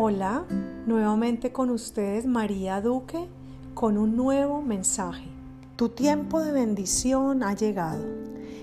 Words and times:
Hola, 0.00 0.44
nuevamente 0.86 1.50
con 1.50 1.70
ustedes 1.70 2.24
María 2.24 2.80
Duque 2.80 3.28
con 3.74 3.98
un 3.98 4.14
nuevo 4.14 4.62
mensaje. 4.62 5.26
Tu 5.74 5.88
tiempo 5.88 6.40
de 6.40 6.52
bendición 6.52 7.42
ha 7.42 7.52
llegado. 7.56 8.04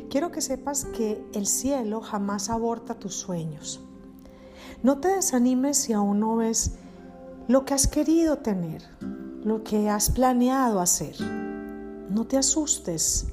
Quiero 0.10 0.32
que 0.32 0.40
sepas 0.40 0.86
que 0.86 1.22
el 1.34 1.46
cielo 1.46 2.00
jamás 2.00 2.50
aborta 2.50 2.94
tus 2.94 3.16
sueños. 3.16 3.82
No 4.82 5.00
te 5.00 5.10
desanimes 5.10 5.76
si 5.76 5.92
aún 5.92 6.22
no 6.22 6.38
ves 6.38 6.76
lo 7.50 7.66
que 7.66 7.74
has 7.74 7.88
querido 7.88 8.38
tener, 8.38 8.84
lo 9.44 9.62
que 9.62 9.90
has 9.90 10.12
planeado 10.12 10.80
hacer. 10.80 11.20
No 11.20 12.26
te 12.26 12.38
asustes. 12.38 13.28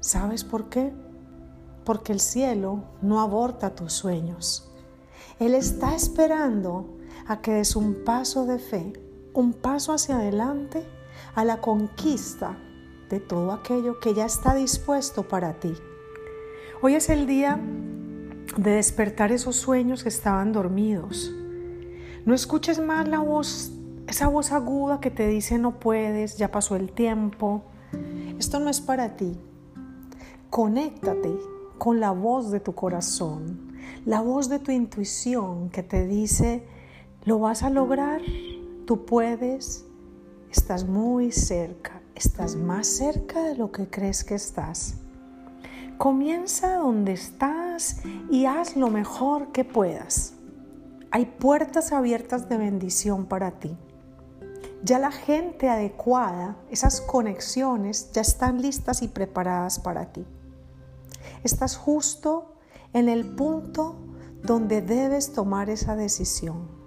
¿Sabes 0.00 0.44
por 0.44 0.68
qué? 0.68 0.92
Porque 1.82 2.12
el 2.12 2.20
cielo 2.20 2.84
no 3.00 3.22
aborta 3.22 3.74
tus 3.74 3.94
sueños. 3.94 4.70
Él 5.38 5.54
está 5.54 5.94
esperando 5.94 6.95
a 7.28 7.40
que 7.40 7.52
des 7.52 7.76
un 7.76 8.04
paso 8.04 8.46
de 8.46 8.58
fe, 8.58 8.92
un 9.34 9.52
paso 9.52 9.92
hacia 9.92 10.16
adelante 10.16 10.84
a 11.34 11.44
la 11.44 11.60
conquista 11.60 12.56
de 13.10 13.20
todo 13.20 13.52
aquello 13.52 14.00
que 14.00 14.14
ya 14.14 14.26
está 14.26 14.54
dispuesto 14.54 15.28
para 15.28 15.54
ti. 15.60 15.74
Hoy 16.82 16.94
es 16.94 17.08
el 17.08 17.26
día 17.26 17.60
de 18.56 18.70
despertar 18.70 19.32
esos 19.32 19.56
sueños 19.56 20.02
que 20.02 20.08
estaban 20.08 20.52
dormidos. 20.52 21.32
No 22.24 22.34
escuches 22.34 22.80
más 22.80 23.08
la 23.08 23.18
voz, 23.18 23.72
esa 24.06 24.28
voz 24.28 24.52
aguda 24.52 25.00
que 25.00 25.10
te 25.10 25.26
dice 25.26 25.58
no 25.58 25.78
puedes, 25.78 26.36
ya 26.36 26.50
pasó 26.50 26.76
el 26.76 26.92
tiempo. 26.92 27.64
Esto 28.38 28.60
no 28.60 28.70
es 28.70 28.80
para 28.80 29.16
ti. 29.16 29.38
Conéctate 30.50 31.36
con 31.78 32.00
la 32.00 32.10
voz 32.12 32.50
de 32.50 32.60
tu 32.60 32.74
corazón, 32.74 33.72
la 34.04 34.20
voz 34.20 34.48
de 34.48 34.58
tu 34.58 34.72
intuición 34.72 35.70
que 35.70 35.82
te 35.82 36.06
dice 36.06 36.66
lo 37.26 37.40
vas 37.40 37.64
a 37.64 37.70
lograr, 37.70 38.22
tú 38.86 39.04
puedes, 39.04 39.84
estás 40.48 40.86
muy 40.86 41.32
cerca, 41.32 42.00
estás 42.14 42.54
más 42.54 42.86
cerca 42.86 43.42
de 43.42 43.56
lo 43.56 43.72
que 43.72 43.90
crees 43.90 44.22
que 44.22 44.36
estás. 44.36 44.94
Comienza 45.98 46.76
donde 46.76 47.12
estás 47.12 47.96
y 48.30 48.46
haz 48.46 48.76
lo 48.76 48.90
mejor 48.90 49.50
que 49.50 49.64
puedas. 49.64 50.34
Hay 51.10 51.26
puertas 51.26 51.92
abiertas 51.92 52.48
de 52.48 52.58
bendición 52.58 53.26
para 53.26 53.58
ti. 53.58 53.76
Ya 54.84 55.00
la 55.00 55.10
gente 55.10 55.68
adecuada, 55.68 56.56
esas 56.70 57.00
conexiones 57.00 58.12
ya 58.12 58.20
están 58.20 58.62
listas 58.62 59.02
y 59.02 59.08
preparadas 59.08 59.80
para 59.80 60.12
ti. 60.12 60.24
Estás 61.42 61.76
justo 61.76 62.54
en 62.92 63.08
el 63.08 63.34
punto 63.34 63.96
donde 64.44 64.80
debes 64.80 65.32
tomar 65.32 65.70
esa 65.70 65.96
decisión. 65.96 66.85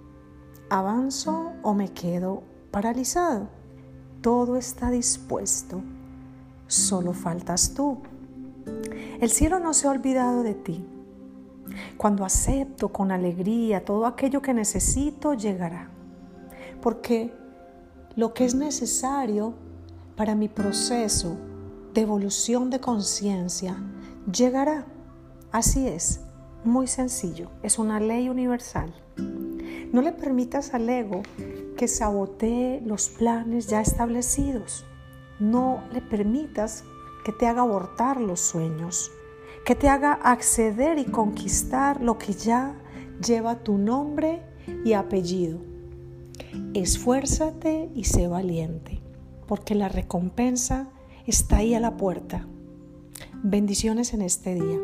¿Avanzo 0.72 1.54
o 1.62 1.74
me 1.74 1.88
quedo 1.88 2.44
paralizado? 2.70 3.48
Todo 4.22 4.54
está 4.54 4.88
dispuesto, 4.88 5.82
solo 6.68 7.12
faltas 7.12 7.74
tú. 7.74 7.98
El 9.20 9.30
cielo 9.30 9.58
no 9.58 9.74
se 9.74 9.88
ha 9.88 9.90
olvidado 9.90 10.44
de 10.44 10.54
ti. 10.54 10.86
Cuando 11.96 12.24
acepto 12.24 12.90
con 12.90 13.10
alegría 13.10 13.84
todo 13.84 14.06
aquello 14.06 14.42
que 14.42 14.54
necesito, 14.54 15.34
llegará. 15.34 15.90
Porque 16.80 17.34
lo 18.14 18.32
que 18.32 18.44
es 18.44 18.54
necesario 18.54 19.54
para 20.14 20.36
mi 20.36 20.48
proceso 20.48 21.36
de 21.94 22.02
evolución 22.02 22.70
de 22.70 22.78
conciencia 22.78 23.76
llegará. 24.32 24.86
Así 25.50 25.88
es, 25.88 26.20
muy 26.64 26.86
sencillo, 26.86 27.50
es 27.62 27.78
una 27.78 28.00
ley 28.00 28.28
universal. 28.28 28.92
No 29.92 30.02
le 30.02 30.12
permitas 30.12 30.74
al 30.74 30.88
ego 30.88 31.22
que 31.76 31.88
sabotee 31.88 32.80
los 32.82 33.08
planes 33.08 33.66
ya 33.66 33.80
establecidos. 33.80 34.84
No 35.38 35.82
le 35.92 36.02
permitas 36.02 36.84
que 37.24 37.32
te 37.32 37.46
haga 37.46 37.62
abortar 37.62 38.20
los 38.20 38.40
sueños, 38.40 39.10
que 39.64 39.74
te 39.74 39.88
haga 39.88 40.12
acceder 40.12 40.98
y 40.98 41.06
conquistar 41.06 42.02
lo 42.02 42.18
que 42.18 42.34
ya 42.34 42.74
lleva 43.24 43.62
tu 43.62 43.78
nombre 43.78 44.42
y 44.84 44.92
apellido. 44.92 45.58
Esfuérzate 46.74 47.90
y 47.94 48.04
sé 48.04 48.28
valiente, 48.28 49.00
porque 49.46 49.74
la 49.74 49.88
recompensa 49.88 50.90
está 51.26 51.58
ahí 51.58 51.74
a 51.74 51.80
la 51.80 51.96
puerta. 51.96 52.46
Bendiciones 53.42 54.12
en 54.12 54.22
este 54.22 54.54
día. 54.54 54.78